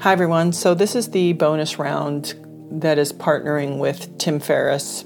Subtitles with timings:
[0.00, 0.54] Hi, everyone.
[0.54, 2.34] So, this is the bonus round
[2.70, 5.04] that is partnering with Tim Ferriss.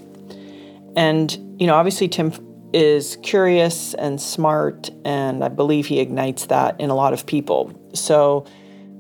[0.95, 2.33] And, you know, obviously, Tim
[2.73, 7.77] is curious and smart, and I believe he ignites that in a lot of people.
[7.93, 8.47] So,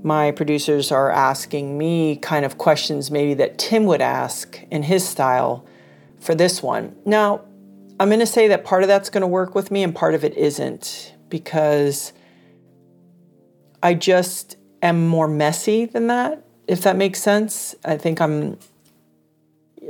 [0.02, 5.08] my producers are asking me kind of questions maybe that Tim would ask in his
[5.08, 5.64] style
[6.18, 6.96] for this one.
[7.06, 7.42] Now,
[8.00, 10.16] I'm going to say that part of that's going to work with me and part
[10.16, 12.12] of it isn't because
[13.80, 17.74] I just am more messy than that, if that makes sense.
[17.84, 18.58] I think I'm,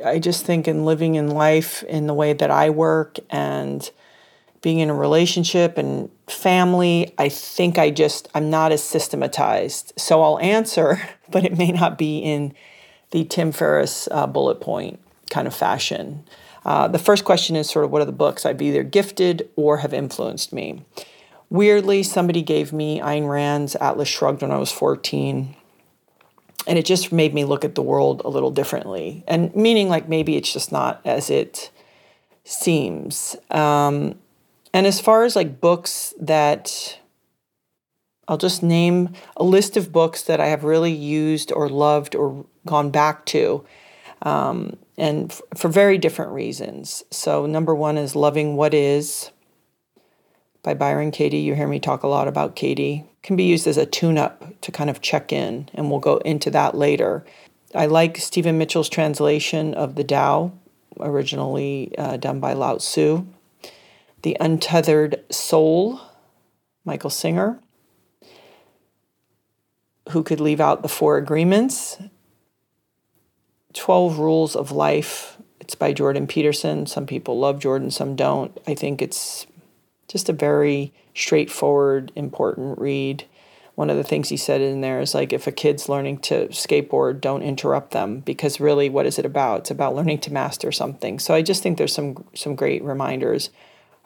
[0.04, 3.88] I just think in living in life in the way that I work and
[4.62, 9.92] being in a relationship and family, I think I just, I'm not as systematized.
[9.98, 11.00] So I'll answer,
[11.30, 12.54] but it may not be in
[13.10, 15.00] the Tim Ferriss uh, bullet point
[15.30, 16.24] kind of fashion.
[16.64, 19.78] Uh, the first question is sort of what are the books I've either gifted or
[19.78, 20.82] have influenced me?
[21.54, 25.54] Weirdly, somebody gave me Ayn Rand's Atlas Shrugged when I was 14.
[26.66, 29.22] And it just made me look at the world a little differently.
[29.28, 31.70] And meaning, like, maybe it's just not as it
[32.42, 33.36] seems.
[33.52, 34.16] Um,
[34.72, 36.98] and as far as like books that
[38.26, 42.44] I'll just name a list of books that I have really used or loved or
[42.66, 43.64] gone back to,
[44.22, 47.04] um, and f- for very different reasons.
[47.12, 49.30] So, number one is Loving What Is
[50.64, 51.38] by Byron Katie.
[51.38, 53.04] You hear me talk a lot about Katie.
[53.22, 56.16] Can be used as a tune up to kind of check in, and we'll go
[56.18, 57.24] into that later.
[57.74, 60.52] I like Stephen Mitchell's translation of the Tao,
[60.98, 63.26] originally uh, done by Lao Tzu.
[64.22, 66.00] The Untethered Soul,
[66.84, 67.60] Michael Singer.
[70.10, 71.98] Who could leave out the four agreements?
[73.74, 75.36] 12 Rules of Life.
[75.60, 76.86] It's by Jordan Peterson.
[76.86, 78.58] Some people love Jordan, some don't.
[78.66, 79.46] I think it's
[80.08, 83.24] just a very straightforward, important read.
[83.74, 86.46] One of the things he said in there is like, if a kid's learning to
[86.48, 89.60] skateboard, don't interrupt them because really, what is it about?
[89.60, 91.18] It's about learning to master something.
[91.18, 93.50] So I just think there's some some great reminders.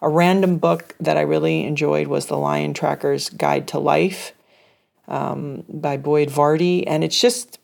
[0.00, 4.32] A random book that I really enjoyed was The Lion Tracker's Guide to Life
[5.08, 7.58] um, by Boyd Varty, and it's just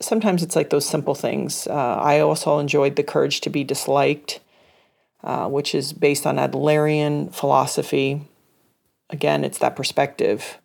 [0.00, 1.66] sometimes it's like those simple things.
[1.66, 4.40] Uh, I also enjoyed The Courage to Be Disliked
[5.22, 8.22] uh, which is based on Adlerian philosophy.
[9.10, 10.58] Again, it's that perspective.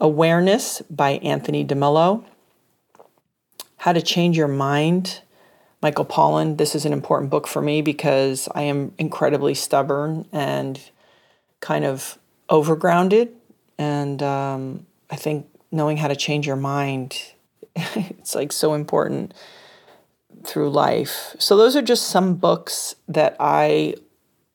[0.00, 2.24] Awareness by Anthony DeMello.
[3.78, 5.20] How to Change Your Mind,
[5.80, 6.56] Michael Pollan.
[6.56, 10.80] This is an important book for me because I am incredibly stubborn and
[11.60, 12.18] kind of
[12.48, 13.30] overgrounded.
[13.78, 17.20] And um, I think knowing how to change your mind,
[17.76, 19.34] it's like so important
[20.44, 21.34] through life.
[21.38, 23.94] So those are just some books that I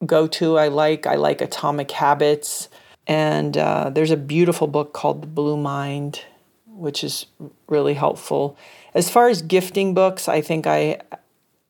[0.05, 0.57] go to.
[0.57, 1.07] I like.
[1.07, 2.69] I like Atomic Habits,
[3.07, 6.21] and uh, there's a beautiful book called The Blue Mind,
[6.67, 7.25] which is
[7.67, 8.57] really helpful.
[8.93, 10.99] As far as gifting books, I think I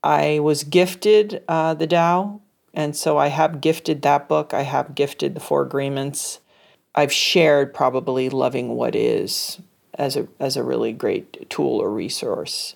[0.03, 2.41] I was gifted uh, the Tao,
[2.73, 4.53] and so I have gifted that book.
[4.53, 6.39] I have gifted the Four Agreements.
[6.95, 9.59] I've shared probably loving what is
[9.94, 12.75] as a as a really great tool or resource.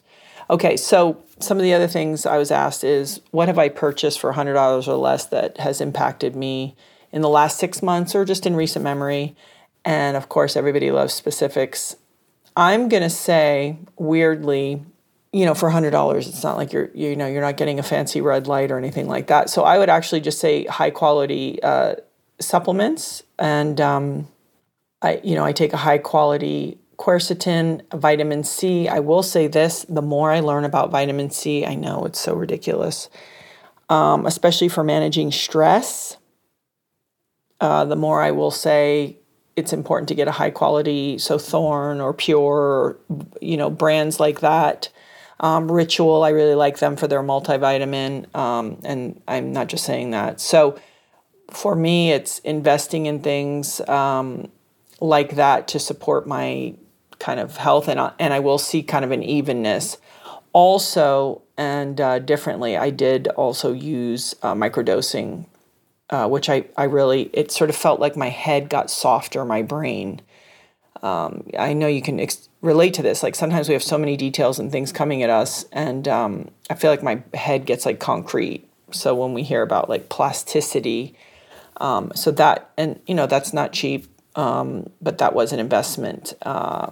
[0.50, 4.19] Okay, so some of the other things I was asked is what have I purchased
[4.19, 6.75] for $100 or less that has impacted me
[7.12, 9.35] in the last six months or just in recent memory?
[9.84, 11.96] And of course, everybody loves specifics.
[12.56, 14.84] I'm going to say, weirdly,
[15.34, 18.22] you know, for $100, it's not like you're, you know, you're not getting a fancy
[18.22, 19.50] red light or anything like that.
[19.50, 21.96] So I would actually just say high quality uh,
[22.40, 23.23] supplements.
[23.40, 24.28] And, um,
[25.02, 28.88] I, you know, I take a high quality quercetin, vitamin C.
[28.88, 32.36] I will say this the more I learn about vitamin C, I know it's so
[32.36, 33.10] ridiculous,
[33.90, 36.18] um, especially for managing stress.
[37.60, 39.18] Uh, the more I will say
[39.56, 43.00] it's important to get a high quality, so Thorne or Pure,
[43.42, 44.90] you know, brands like that.
[45.40, 50.12] Um, Ritual, I really like them for their multivitamin, um, and I'm not just saying
[50.12, 50.40] that.
[50.40, 50.80] So
[51.50, 54.52] for me, it's investing in things um,
[55.00, 56.76] like that to support my
[57.22, 59.97] kind of health, and I, and I will see kind of an evenness.
[60.53, 65.46] Also, and uh, differently, I did also use uh, microdosing,
[66.09, 69.62] uh, which I, I really, it sort of felt like my head got softer, my
[69.62, 70.22] brain.
[71.02, 73.23] Um, I know you can ex- relate to this.
[73.23, 76.73] Like sometimes we have so many details and things coming at us, and um, I
[76.73, 78.68] feel like my head gets like concrete.
[78.91, 81.16] So when we hear about like plasticity,
[81.78, 86.34] um, so that, and you know, that's not cheap, um, but that was an investment.
[86.41, 86.91] Uh,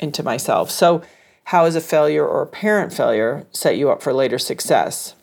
[0.00, 0.70] into myself.
[0.70, 1.02] So,
[1.48, 5.14] how has a failure or apparent failure set you up for later success?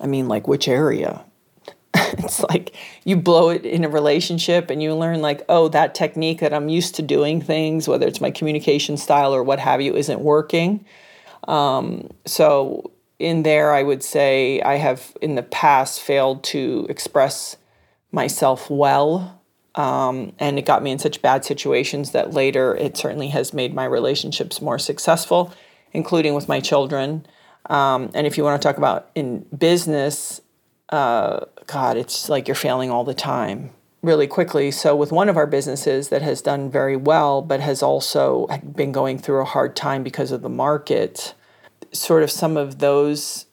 [0.00, 1.24] I mean, like which area?
[1.94, 2.74] it's like
[3.04, 6.68] you blow it in a relationship and you learn like oh that technique that i'm
[6.68, 10.84] used to doing things whether it's my communication style or what have you isn't working
[11.48, 17.56] um, so in there i would say i have in the past failed to express
[18.12, 19.39] myself well
[19.80, 23.74] um, and it got me in such bad situations that later it certainly has made
[23.74, 25.52] my relationships more successful
[25.92, 27.24] including with my children
[27.66, 30.40] um, and if you want to talk about in business
[30.90, 33.70] uh, God, it's like you're failing all the time
[34.02, 34.70] really quickly.
[34.70, 38.92] So, with one of our businesses that has done very well, but has also been
[38.92, 41.34] going through a hard time because of the market,
[41.92, 43.46] sort of some of those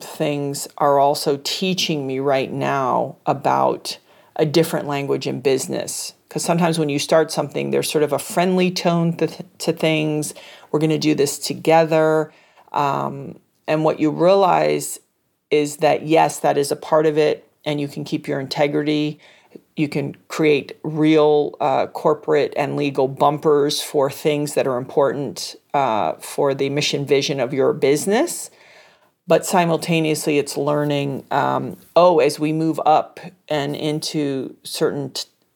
[0.00, 3.98] things are also teaching me right now about
[4.36, 6.14] a different language in business.
[6.28, 9.28] Because sometimes when you start something, there's sort of a friendly tone to,
[9.58, 10.34] to things.
[10.70, 12.32] We're going to do this together.
[12.72, 13.38] Um,
[13.68, 14.98] and what you realize
[15.50, 19.20] is that yes, that is a part of it, and you can keep your integrity.
[19.76, 26.14] You can create real uh, corporate and legal bumpers for things that are important uh,
[26.14, 28.50] for the mission vision of your business.
[29.26, 35.12] But simultaneously, it's learning um, oh, as we move up and into certain,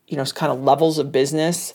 [0.07, 1.75] you know, kind of levels of business,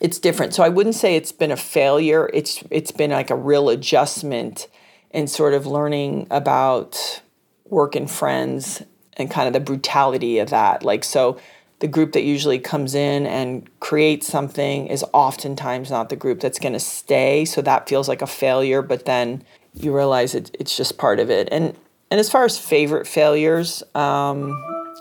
[0.00, 0.54] it's different.
[0.54, 2.30] So I wouldn't say it's been a failure.
[2.32, 4.68] It's it's been like a real adjustment
[5.10, 7.22] and sort of learning about
[7.66, 8.82] work and friends
[9.16, 10.82] and kind of the brutality of that.
[10.82, 11.38] Like, so
[11.78, 16.58] the group that usually comes in and creates something is oftentimes not the group that's
[16.58, 17.44] going to stay.
[17.44, 19.44] So that feels like a failure, but then
[19.74, 21.48] you realize it, it's just part of it.
[21.50, 21.76] And
[22.10, 24.54] and as far as favorite failures, um,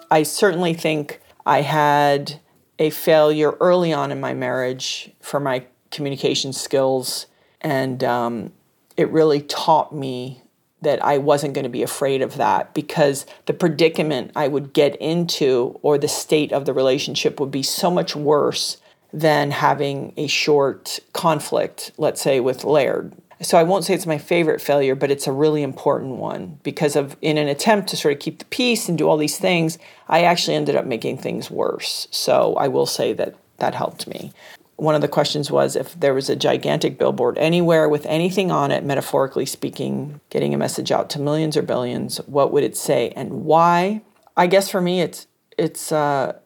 [0.09, 2.39] I certainly think I had
[2.79, 7.27] a failure early on in my marriage for my communication skills,
[7.61, 8.51] and um,
[8.97, 10.41] it really taught me
[10.81, 14.95] that I wasn't going to be afraid of that because the predicament I would get
[14.97, 18.77] into or the state of the relationship would be so much worse
[19.13, 23.13] than having a short conflict, let's say with Laird.
[23.41, 26.95] So I won't say it's my favorite failure, but it's a really important one because
[26.95, 29.77] of in an attempt to sort of keep the peace and do all these things,
[30.07, 32.07] I actually ended up making things worse.
[32.11, 34.31] So I will say that that helped me
[34.75, 38.71] one of the questions was if there was a gigantic billboard anywhere with anything on
[38.71, 43.11] it, metaphorically speaking, getting a message out to millions or billions, what would it say
[43.15, 44.01] and why?
[44.35, 45.27] I guess for me, it's
[45.57, 46.37] it's uh,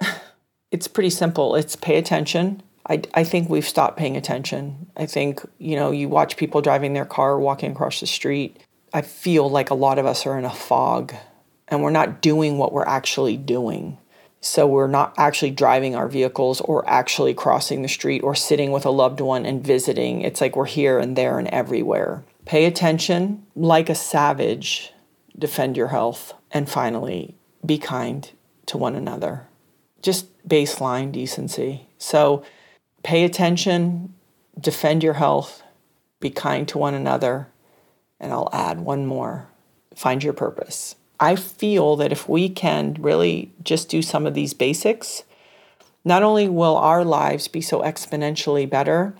[0.70, 1.56] it's pretty simple.
[1.56, 2.62] It's pay attention.
[2.88, 4.90] I, I think we've stopped paying attention.
[4.96, 8.58] I think, you know, you watch people driving their car, walking across the street.
[8.92, 11.14] I feel like a lot of us are in a fog
[11.68, 13.98] and we're not doing what we're actually doing.
[14.40, 18.84] So we're not actually driving our vehicles or actually crossing the street or sitting with
[18.84, 20.20] a loved one and visiting.
[20.22, 22.24] It's like we're here and there and everywhere.
[22.44, 24.92] Pay attention like a savage,
[25.38, 28.28] defend your health, and finally, be kind
[28.66, 29.46] to one another.
[30.02, 31.86] Just baseline decency.
[31.98, 32.42] So
[33.02, 34.14] pay attention,
[34.58, 35.62] defend your health,
[36.20, 37.48] be kind to one another,
[38.20, 39.48] and I'll add one more
[39.94, 40.96] find your purpose.
[41.20, 45.22] I feel that if we can really just do some of these basics,
[46.04, 49.14] not only will our lives be so exponentially better,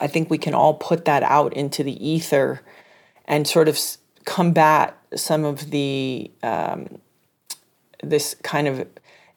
[0.00, 2.62] I think we can all put that out into the ether
[3.26, 3.78] and sort of
[4.24, 6.98] combat some of the um,
[8.02, 8.86] this kind of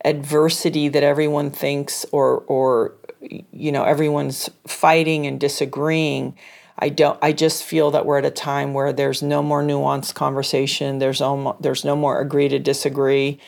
[0.05, 6.36] adversity that everyone thinks or or you know everyone's fighting and disagreeing
[6.79, 10.15] I don't I just feel that we're at a time where there's no more nuanced
[10.15, 13.39] conversation, there's almost, there's no more agree to disagree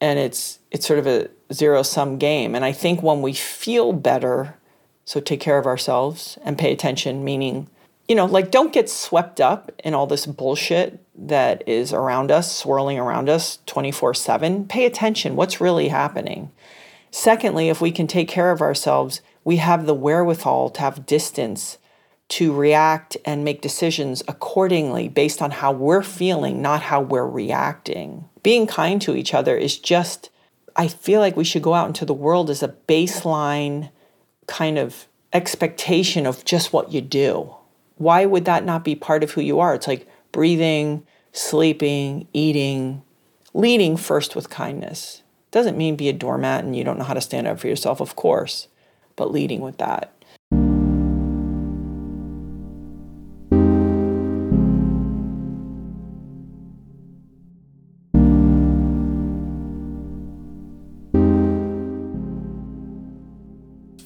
[0.00, 2.54] and it's it's sort of a zero sum game.
[2.54, 4.56] And I think when we feel better,
[5.04, 7.68] so take care of ourselves and pay attention, meaning,
[8.08, 12.54] you know, like don't get swept up in all this bullshit that is around us,
[12.54, 14.66] swirling around us 24 7.
[14.68, 15.36] Pay attention.
[15.36, 16.50] What's really happening?
[17.10, 21.78] Secondly, if we can take care of ourselves, we have the wherewithal to have distance
[22.28, 28.28] to react and make decisions accordingly based on how we're feeling, not how we're reacting.
[28.42, 30.30] Being kind to each other is just,
[30.74, 33.90] I feel like we should go out into the world as a baseline
[34.46, 37.54] kind of expectation of just what you do.
[37.96, 39.74] Why would that not be part of who you are?
[39.74, 43.02] It's like breathing, sleeping, eating,
[43.54, 45.22] leading first with kindness.
[45.56, 48.02] Doesn't mean be a doormat and you don't know how to stand up for yourself,
[48.02, 48.68] of course,
[49.16, 50.12] but leading with that.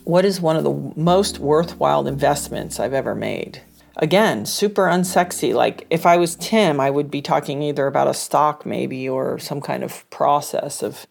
[0.05, 3.63] what is one of the most worthwhile investments I've ever made?
[4.01, 5.55] again, super unsexy.
[5.55, 9.39] Like if I was Tim, I would be talking either about a stock maybe or
[9.39, 11.07] some kind of process of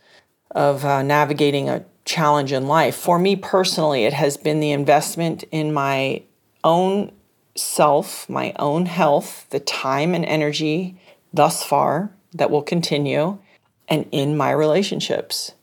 [0.51, 2.95] of uh, navigating a challenge in life.
[2.95, 6.23] For me personally, it has been the investment in my
[6.63, 7.11] own
[7.55, 10.99] self, my own health, the time and energy
[11.33, 13.37] thus far that will continue,
[13.87, 15.53] and in my relationships.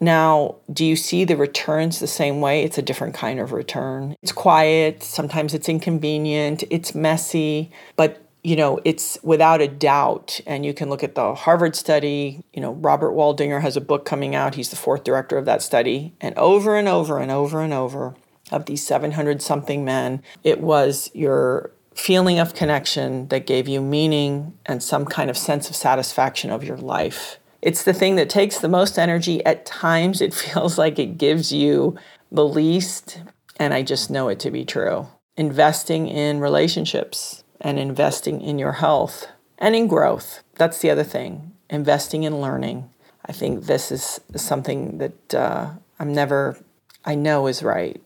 [0.00, 2.62] Now, do you see the returns the same way?
[2.62, 4.14] It's a different kind of return.
[4.22, 10.64] It's quiet, sometimes it's inconvenient, it's messy, but you know, it's without a doubt, and
[10.64, 12.44] you can look at the Harvard study.
[12.54, 14.54] You know, Robert Waldinger has a book coming out.
[14.54, 16.14] He's the fourth director of that study.
[16.20, 18.14] And over and over and over and over,
[18.52, 24.56] of these 700 something men, it was your feeling of connection that gave you meaning
[24.64, 27.40] and some kind of sense of satisfaction of your life.
[27.62, 29.44] It's the thing that takes the most energy.
[29.44, 31.96] At times, it feels like it gives you
[32.30, 33.22] the least,
[33.56, 35.08] and I just know it to be true.
[35.36, 39.26] Investing in relationships and investing in your health
[39.58, 40.42] and in growth.
[40.54, 41.52] That's the other thing.
[41.70, 42.90] Investing in learning.
[43.24, 46.58] I think this is something that uh, I'm never,
[47.04, 48.00] I know is right.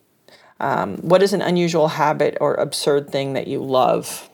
[0.60, 4.28] Um, what is an unusual habit or absurd thing that you love?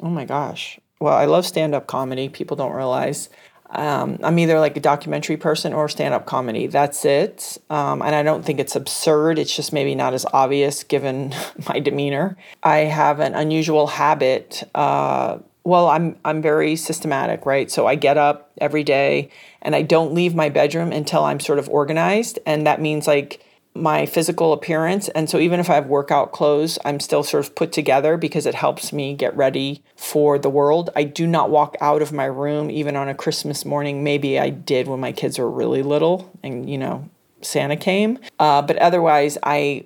[0.00, 0.78] Oh my gosh.
[1.00, 2.28] Well, I love stand up comedy.
[2.28, 3.28] People don't realize.
[3.70, 6.66] Um, I'm either like a documentary person or stand up comedy.
[6.66, 7.58] That's it.
[7.68, 9.38] Um, and I don't think it's absurd.
[9.38, 11.34] It's just maybe not as obvious given
[11.68, 12.36] my demeanor.
[12.62, 14.62] I have an unusual habit.
[14.74, 17.68] Uh, well, I'm I'm very systematic, right?
[17.70, 19.30] So I get up every day
[19.60, 23.42] and I don't leave my bedroom until I'm sort of organized, and that means like
[23.76, 25.08] my physical appearance.
[25.10, 28.46] And so even if I have workout clothes, I'm still sort of put together because
[28.46, 30.90] it helps me get ready for the world.
[30.96, 34.04] I do not walk out of my room even on a Christmas morning.
[34.04, 37.08] Maybe I did when my kids were really little and, you know,
[37.42, 38.18] Santa came.
[38.38, 39.84] Uh, but otherwise, I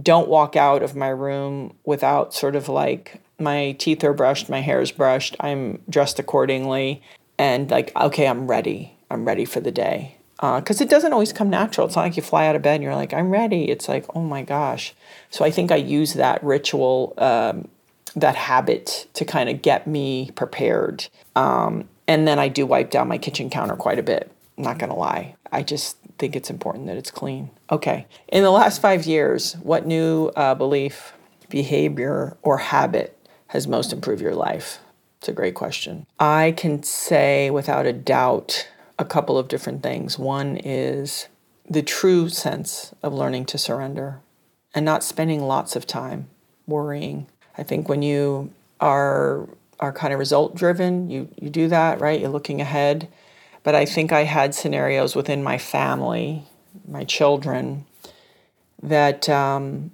[0.00, 4.60] don't walk out of my room without sort of like my teeth are brushed, my
[4.60, 7.02] hair is brushed, I'm dressed accordingly,
[7.38, 8.96] and like, okay, I'm ready.
[9.10, 11.86] I'm ready for the day because uh, it doesn't always come natural.
[11.86, 13.70] It's not like you fly out of bed and you're like, I'm ready.
[13.70, 14.94] It's like, oh my gosh.
[15.30, 17.68] So I think I use that ritual, um,
[18.14, 21.08] that habit to kind of get me prepared.
[21.34, 24.30] Um, and then I do wipe down my kitchen counter quite a bit.
[24.58, 25.36] I'm not going to lie.
[25.52, 27.50] I just think it's important that it's clean.
[27.70, 28.06] Okay.
[28.28, 31.14] In the last five years, what new uh, belief,
[31.48, 34.80] behavior, or habit has most improved your life?
[35.18, 36.06] It's a great question.
[36.20, 40.18] I can say without a doubt a couple of different things.
[40.18, 41.28] One is
[41.68, 44.20] the true sense of learning to surrender
[44.74, 46.28] and not spending lots of time
[46.66, 47.26] worrying.
[47.58, 49.48] I think when you are
[49.78, 52.20] are kind of result driven, you you do that, right?
[52.20, 53.08] You're looking ahead.
[53.62, 56.44] But I think I had scenarios within my family,
[56.86, 57.84] my children,
[58.80, 59.90] that um,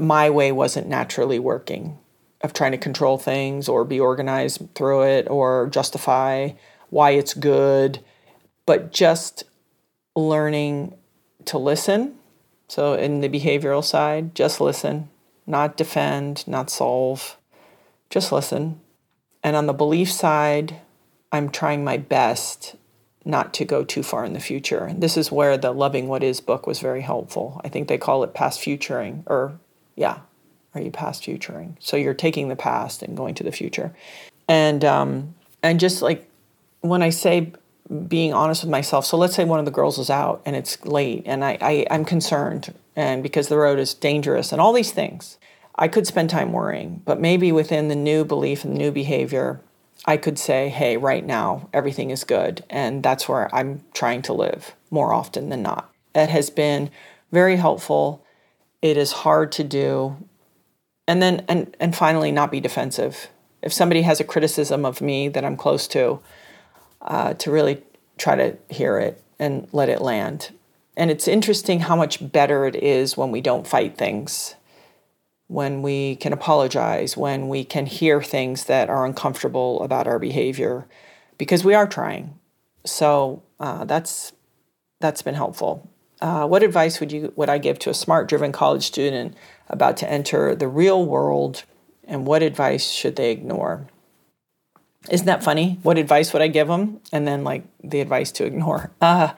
[0.00, 1.98] my way wasn't naturally working
[2.40, 6.50] of trying to control things or be organized through it or justify
[6.90, 8.00] why it's good
[8.66, 9.44] but just
[10.16, 10.94] learning
[11.46, 12.16] to listen.
[12.68, 15.08] So, in the behavioral side, just listen,
[15.46, 17.36] not defend, not solve,
[18.10, 18.80] just listen.
[19.42, 20.80] And on the belief side,
[21.30, 22.76] I'm trying my best
[23.24, 24.84] not to go too far in the future.
[24.84, 27.60] And This is where the Loving What Is book was very helpful.
[27.64, 29.58] I think they call it past futuring, or
[29.96, 30.20] yeah,
[30.74, 31.76] are you past futuring?
[31.80, 33.94] So you're taking the past and going to the future.
[34.48, 36.28] And um, and just like
[36.80, 37.52] when I say
[38.08, 39.04] being honest with myself.
[39.04, 41.86] So let's say one of the girls is out and it's late and I, I,
[41.90, 45.38] I'm concerned and because the road is dangerous and all these things.
[45.76, 49.60] I could spend time worrying, but maybe within the new belief and the new behavior,
[50.04, 52.64] I could say, hey, right now, everything is good.
[52.70, 55.90] And that's where I'm trying to live more often than not.
[56.14, 56.90] It has been
[57.32, 58.24] very helpful.
[58.82, 60.16] It is hard to do.
[61.08, 63.28] And then, and, and finally, not be defensive.
[63.60, 66.20] If somebody has a criticism of me that I'm close to,
[67.04, 67.82] uh, to really
[68.18, 70.50] try to hear it and let it land.
[70.96, 74.54] And it's interesting how much better it is when we don't fight things,
[75.48, 80.86] when we can apologize, when we can hear things that are uncomfortable about our behavior,
[81.36, 82.38] because we are trying.
[82.86, 84.32] So uh, that's
[85.00, 85.90] that's been helpful.
[86.20, 89.34] Uh, what advice would you would I give to a smart, driven college student
[89.68, 91.64] about to enter the real world,
[92.04, 93.88] and what advice should they ignore?
[95.10, 95.78] Isn't that funny?
[95.82, 97.00] What advice would I give them?
[97.12, 98.90] And then like the advice to ignore.
[99.00, 99.32] Uh,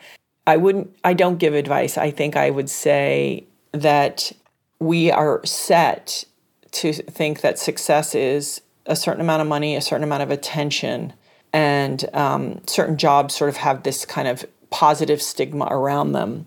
[0.46, 1.98] I wouldn't, I don't give advice.
[1.98, 4.32] I think I would say that
[4.78, 6.24] we are set
[6.72, 11.12] to think that success is a certain amount of money, a certain amount of attention,
[11.52, 16.46] and um, certain jobs sort of have this kind of positive stigma around them.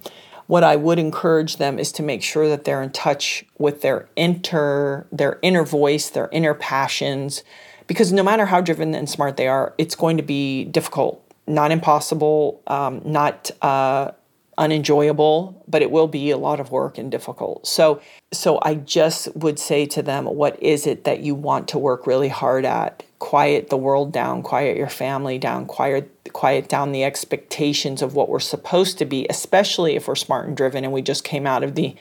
[0.49, 4.09] what I would encourage them is to make sure that they're in touch with their
[4.15, 7.43] inner their inner voice, their inner passions,
[7.89, 11.71] because no matter how driven and smart they are, it's going to be difficult, not
[11.71, 14.11] impossible, um, not uh,
[14.59, 17.65] unenjoyable, but it will be a lot of work and difficult.
[17.65, 17.99] So,
[18.31, 22.05] so I just would say to them, what is it that you want to work
[22.05, 23.03] really hard at?
[23.17, 28.29] Quiet the world down, quiet your family down, quiet quiet down the expectations of what
[28.29, 31.63] we're supposed to be, especially if we're smart and driven and we just came out
[31.63, 31.95] of the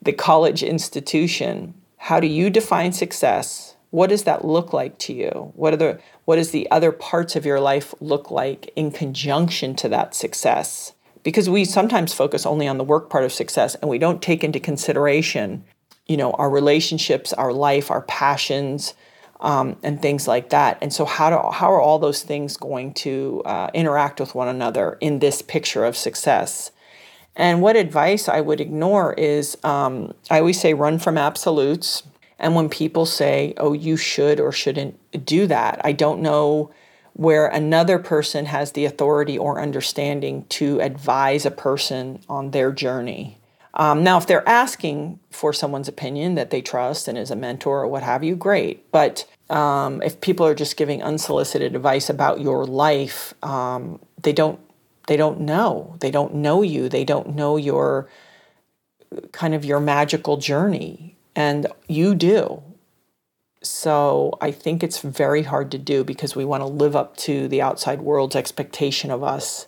[0.00, 1.74] the college institution.
[1.96, 3.71] How do you define success?
[3.92, 5.52] What does that look like to you?
[5.54, 9.76] What are the what does the other parts of your life look like in conjunction
[9.76, 10.92] to that success?
[11.22, 14.42] because we sometimes focus only on the work part of success and we don't take
[14.42, 15.64] into consideration
[16.06, 18.94] you know our relationships our life our passions
[19.40, 22.92] um, and things like that and so how do how are all those things going
[22.94, 26.70] to uh, interact with one another in this picture of success
[27.36, 32.02] and what advice i would ignore is um, i always say run from absolutes
[32.42, 36.70] and when people say oh you should or shouldn't do that i don't know
[37.14, 43.38] where another person has the authority or understanding to advise a person on their journey.
[43.74, 47.82] Um, now, if they're asking for someone's opinion that they trust and is a mentor
[47.82, 48.90] or what have you, great.
[48.92, 54.60] But um, if people are just giving unsolicited advice about your life, um, they don't
[55.08, 55.96] they don't know.
[56.00, 56.88] They don't know you.
[56.88, 58.08] They don't know your
[59.32, 62.62] kind of your magical journey, and you do.
[63.62, 67.46] So I think it's very hard to do because we want to live up to
[67.48, 69.66] the outside world's expectation of us.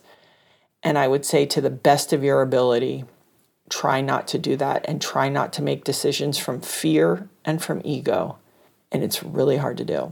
[0.83, 3.05] And I would say, to the best of your ability,
[3.69, 7.81] try not to do that and try not to make decisions from fear and from
[7.83, 8.37] ego.
[8.91, 10.11] And it's really hard to do.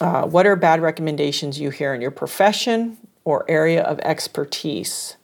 [0.00, 5.16] Uh, what are bad recommendations you hear in your profession or area of expertise?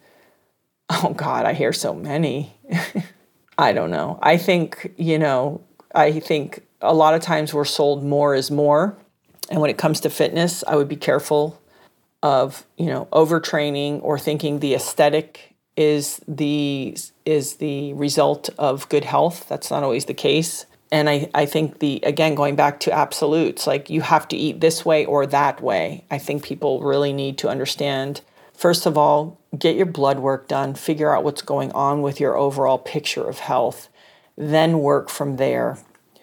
[0.90, 2.54] Oh, God, I hear so many.
[3.58, 4.18] I don't know.
[4.22, 5.60] I think, you know,
[5.94, 8.96] I think a lot of times we're sold more is more.
[9.50, 11.60] And when it comes to fitness, I would be careful
[12.22, 19.04] of, you know, overtraining or thinking the aesthetic is the is the result of good
[19.04, 19.48] health.
[19.48, 20.66] That's not always the case.
[20.90, 24.60] And I, I think the again going back to absolutes, like you have to eat
[24.60, 26.04] this way or that way.
[26.10, 28.20] I think people really need to understand
[28.62, 32.36] first of all, get your blood work done, figure out what's going on with your
[32.36, 33.88] overall picture of health,
[34.36, 35.78] then work from there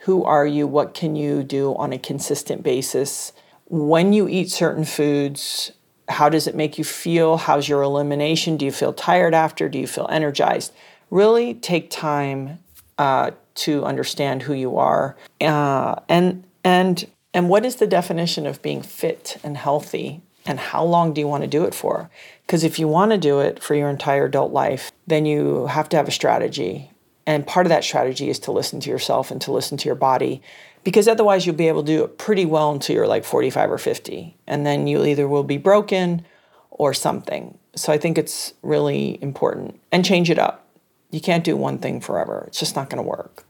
[0.10, 0.66] who are you?
[0.66, 3.34] What can you do on a consistent basis?
[3.66, 5.72] When you eat certain foods,
[6.08, 7.38] how does it make you feel?
[7.38, 8.58] How's your elimination?
[8.58, 9.68] Do you feel tired after?
[9.68, 10.74] Do you feel energized?
[11.10, 12.60] Really take time
[12.98, 18.62] uh, to understand who you are, uh, and and and what is the definition of
[18.62, 22.10] being fit and healthy, and how long do you want to do it for?
[22.46, 25.88] Because if you want to do it for your entire adult life, then you have
[25.90, 26.92] to have a strategy
[27.30, 29.94] and part of that strategy is to listen to yourself and to listen to your
[29.94, 30.42] body
[30.84, 33.78] because otherwise you'll be able to do it pretty well until you're like 45 or
[33.78, 34.36] 50.
[34.48, 36.26] And then you either will be broken
[36.72, 37.56] or something.
[37.76, 40.66] So I think it's really important and change it up.
[41.12, 42.46] You can't do one thing forever.
[42.48, 43.44] It's just not going to work.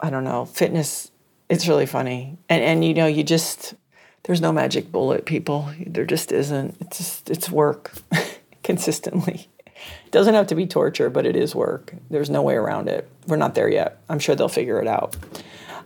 [0.00, 0.44] I don't know.
[0.44, 1.10] Fitness,
[1.48, 2.36] it's really funny.
[2.50, 3.72] And and you know, you just
[4.24, 5.70] there's no magic bullet, people.
[5.86, 6.76] There just isn't.
[6.80, 7.92] It's just it's work
[8.62, 9.48] consistently.
[9.66, 11.94] It doesn't have to be torture, but it is work.
[12.10, 13.08] There's no way around it.
[13.26, 14.00] We're not there yet.
[14.08, 15.16] I'm sure they'll figure it out.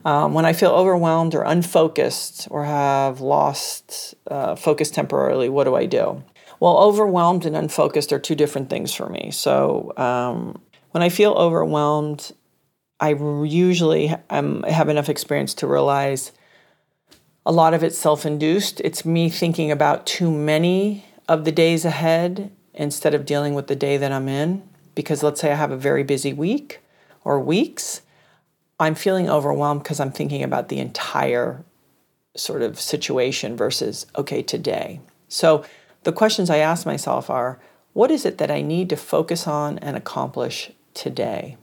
[0.04, 5.74] Um, when I feel overwhelmed or unfocused or have lost uh, focus temporarily, what do
[5.74, 6.22] I do?
[6.60, 9.30] Well, overwhelmed and unfocused are two different things for me.
[9.32, 10.60] So um,
[10.92, 12.32] when I feel overwhelmed,
[13.00, 16.32] I usually um, have enough experience to realize
[17.48, 18.78] a lot of it's self induced.
[18.82, 23.74] It's me thinking about too many of the days ahead instead of dealing with the
[23.74, 24.68] day that I'm in.
[24.94, 26.80] Because let's say I have a very busy week
[27.24, 28.02] or weeks,
[28.78, 31.64] I'm feeling overwhelmed because I'm thinking about the entire
[32.36, 35.00] sort of situation versus, okay, today.
[35.28, 35.64] So
[36.02, 37.58] the questions I ask myself are
[37.94, 41.56] what is it that I need to focus on and accomplish today?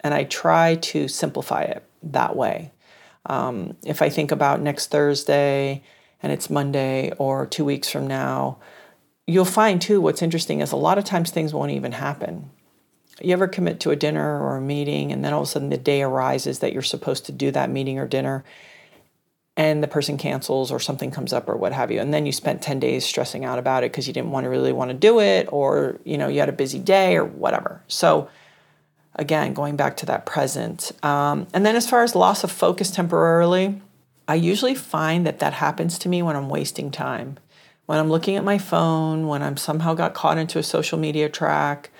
[0.00, 2.72] And I try to simplify it that way.
[3.26, 5.82] Um, if I think about next Thursday
[6.22, 8.58] and it's Monday or two weeks from now,
[9.26, 12.50] you'll find too what's interesting is a lot of times things won't even happen.
[13.20, 15.70] You ever commit to a dinner or a meeting and then all of a sudden
[15.70, 18.44] the day arises that you're supposed to do that meeting or dinner
[19.56, 22.32] and the person cancels or something comes up or what have you and then you
[22.32, 24.96] spent 10 days stressing out about it because you didn't want to really want to
[24.96, 28.28] do it or you know you had a busy day or whatever so
[29.16, 32.90] again going back to that present um, and then as far as loss of focus
[32.90, 33.80] temporarily
[34.28, 37.38] i usually find that that happens to me when i'm wasting time
[37.86, 41.28] when I'm looking at my phone, when I'm somehow got caught into a social media
[41.28, 41.90] track,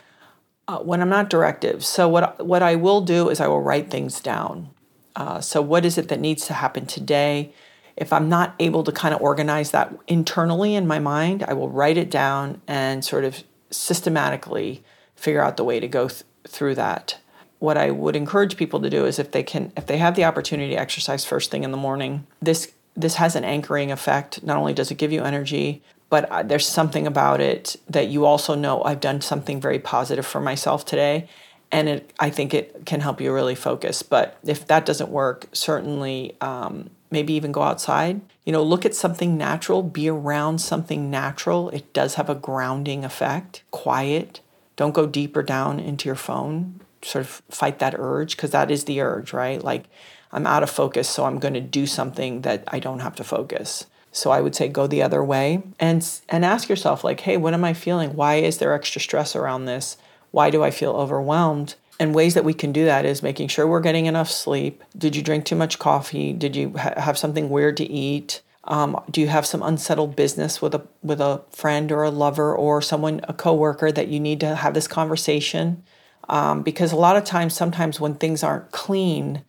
[0.67, 1.85] Uh, when I'm not directive.
[1.85, 4.71] So what what I will do is I will write things down.
[5.15, 7.53] Uh, so what is it that needs to happen today?
[7.97, 11.69] If I'm not able to kind of organize that internally in my mind, I will
[11.69, 14.83] write it down and sort of systematically
[15.15, 17.19] figure out the way to go th- through that.
[17.59, 20.25] What I would encourage people to do is if they can if they have the
[20.25, 24.43] opportunity to exercise first thing in the morning, this this has an anchoring effect.
[24.43, 28.25] Not only does it give you energy, but uh, there's something about it that you
[28.25, 31.29] also know I've done something very positive for myself today
[31.75, 34.05] and it, I think it can help you really focus.
[34.05, 38.21] But if that doesn't work, certainly um, maybe even go outside.
[38.45, 41.71] You know, look at something natural, be around something natural.
[41.71, 43.65] It does have a grounding effect.
[43.73, 44.39] Quiet.
[44.77, 46.81] Don't go deeper down into your phone.
[47.03, 49.63] Sort of fight that urge because that is the urge, right?
[49.63, 49.85] Like
[50.33, 53.25] I'm out of focus, so I'm going to do something that I don't have to
[53.25, 53.87] focus.
[54.11, 57.55] So I would say go the other way and and ask yourself like, "Hey, what
[57.55, 58.15] am I feeling?
[58.15, 59.97] Why is there extra stress around this?
[60.31, 63.67] Why do I feel overwhelmed?" And ways that we can do that is making sure
[63.67, 64.83] we're getting enough sleep.
[64.97, 66.33] Did you drink too much coffee?
[66.33, 68.41] Did you ha- have something weird to eat?
[68.67, 72.55] Um, do you have some unsettled business with a with a friend or a lover
[72.55, 75.83] or someone a coworker that you need to have this conversation?
[76.29, 79.45] Um, because a lot of times, sometimes when things aren't clean,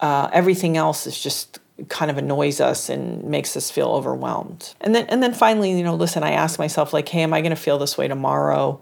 [0.00, 1.58] uh, everything else is just
[1.88, 4.74] kind of annoys us and makes us feel overwhelmed.
[4.80, 7.42] And then and then finally, you know, listen, I ask myself like, "Hey, am I
[7.42, 8.80] going to feel this way tomorrow?"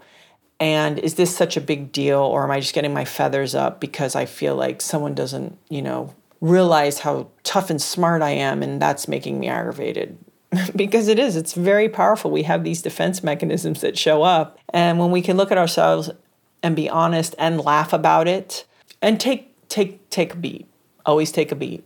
[0.59, 3.79] And is this such a big deal or am I just getting my feathers up
[3.79, 8.61] because I feel like someone doesn't, you know, realize how tough and smart I am
[8.63, 10.17] and that's making me aggravated?
[10.75, 12.31] because it is, it's very powerful.
[12.31, 14.57] We have these defense mechanisms that show up.
[14.69, 16.09] And when we can look at ourselves
[16.63, 18.65] and be honest and laugh about it
[19.01, 20.67] and take take take a beat.
[21.05, 21.83] Always take a beat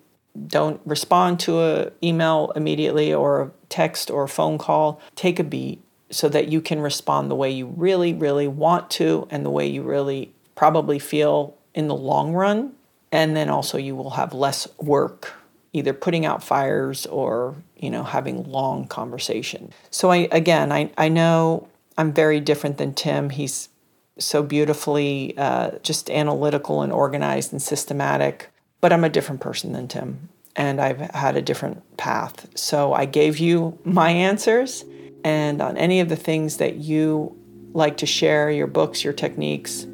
[0.48, 5.44] don't respond to a email immediately or a text or a phone call take a
[5.44, 9.50] beat so that you can respond the way you really really want to and the
[9.50, 12.72] way you really probably feel in the long run
[13.12, 15.34] and then also you will have less work
[15.74, 21.10] either putting out fires or you know having long conversation so i again i, I
[21.10, 23.70] know i'm very different than tim he's
[24.18, 29.88] so beautifully uh, just analytical and organized and systematic but I'm a different person than
[29.88, 32.48] Tim and I've had a different path.
[32.56, 34.84] So I gave you my answers.
[35.24, 37.38] And on any of the things that you
[37.74, 39.86] like to share, your books, your techniques,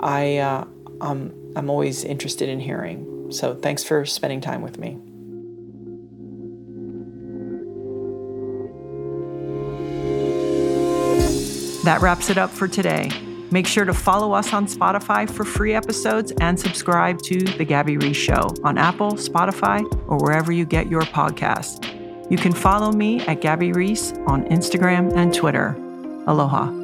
[0.00, 0.66] I, uh,
[1.00, 3.30] I'm, I'm always interested in hearing.
[3.30, 4.98] So thanks for spending time with me.
[11.84, 13.10] That wraps it up for today.
[13.50, 17.98] Make sure to follow us on Spotify for free episodes and subscribe to The Gabby
[17.98, 21.84] Reece Show on Apple, Spotify, or wherever you get your podcasts.
[22.30, 25.76] You can follow me at Gabby Reece on Instagram and Twitter.
[26.26, 26.83] Aloha.